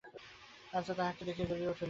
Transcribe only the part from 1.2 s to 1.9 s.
দেখিয়াই জ্বলিয়া উঠিলেন।